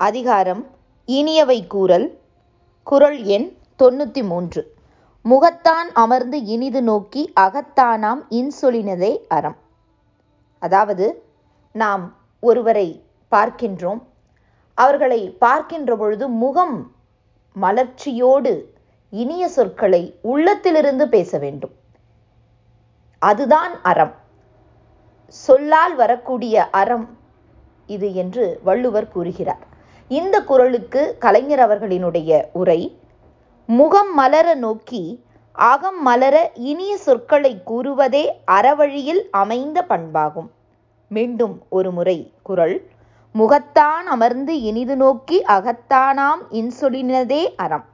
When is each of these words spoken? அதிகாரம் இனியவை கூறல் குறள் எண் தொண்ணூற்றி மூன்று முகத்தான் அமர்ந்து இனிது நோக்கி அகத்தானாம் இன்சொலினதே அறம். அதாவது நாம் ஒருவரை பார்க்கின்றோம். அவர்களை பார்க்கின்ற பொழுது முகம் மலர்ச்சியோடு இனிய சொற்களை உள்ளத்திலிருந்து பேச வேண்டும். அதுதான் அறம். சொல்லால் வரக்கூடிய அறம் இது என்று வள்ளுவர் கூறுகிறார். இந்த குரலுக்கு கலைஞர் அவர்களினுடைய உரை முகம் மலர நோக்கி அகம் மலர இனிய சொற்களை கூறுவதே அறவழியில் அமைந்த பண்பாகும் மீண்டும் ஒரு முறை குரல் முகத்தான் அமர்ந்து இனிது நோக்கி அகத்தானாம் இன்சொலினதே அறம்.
அதிகாரம் 0.00 0.60
இனியவை 1.08 1.66
கூறல் 1.66 2.18
குறள் 2.86 3.22
எண் 3.22 3.46
தொண்ணூற்றி 3.78 4.22
மூன்று 4.24 4.62
முகத்தான் 5.24 5.88
அமர்ந்து 5.92 6.44
இனிது 6.44 6.82
நோக்கி 6.82 7.32
அகத்தானாம் 7.40 8.22
இன்சொலினதே 8.30 9.10
அறம். 9.28 9.56
அதாவது 10.62 11.06
நாம் 11.74 12.04
ஒருவரை 12.40 12.86
பார்க்கின்றோம். 13.32 14.00
அவர்களை 14.74 15.20
பார்க்கின்ற 15.38 15.96
பொழுது 15.96 16.28
முகம் 16.28 16.76
மலர்ச்சியோடு 17.56 18.52
இனிய 19.10 19.48
சொற்களை 19.48 20.02
உள்ளத்திலிருந்து 20.22 21.08
பேச 21.08 21.38
வேண்டும். 21.38 21.74
அதுதான் 23.18 23.82
அறம். 23.82 24.14
சொல்லால் 25.26 25.94
வரக்கூடிய 25.94 26.70
அறம் 26.70 27.08
இது 27.86 28.14
என்று 28.14 28.60
வள்ளுவர் 28.62 29.08
கூறுகிறார். 29.08 29.68
இந்த 30.10 30.36
குரலுக்கு 30.40 31.16
கலைஞர் 31.18 31.60
அவர்களினுடைய 31.60 32.30
உரை 32.52 32.80
முகம் 33.68 34.14
மலர 34.14 34.54
நோக்கி 34.54 35.02
அகம் 35.52 36.02
மலர 36.02 36.36
இனிய 36.54 36.96
சொற்களை 36.96 37.62
கூறுவதே 37.66 38.24
அறவழியில் 38.46 39.22
அமைந்த 39.30 39.84
பண்பாகும் 39.88 40.48
மீண்டும் 41.08 41.62
ஒரு 41.68 41.90
முறை 41.90 42.32
குரல் 42.42 42.76
முகத்தான் 43.34 44.06
அமர்ந்து 44.06 44.60
இனிது 44.60 44.96
நோக்கி 44.96 45.42
அகத்தானாம் 45.48 46.42
இன்சொலினதே 46.50 47.42
அறம். 47.56 47.86